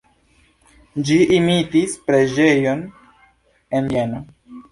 [1.09, 2.83] Ĝi imitis preĝejon
[3.81, 4.25] en Vieno.